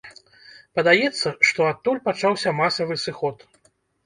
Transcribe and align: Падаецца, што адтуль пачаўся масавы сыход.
Падаецца, 0.79 1.33
што 1.49 1.67
адтуль 1.73 2.01
пачаўся 2.09 2.55
масавы 2.63 2.99
сыход. 3.05 3.47